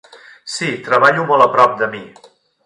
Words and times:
Sí, 0.53 0.69
treballo 0.87 1.27
molt 1.33 1.47
a 1.47 1.49
prop 1.59 1.77
de 1.83 1.91
mi. 1.93 2.03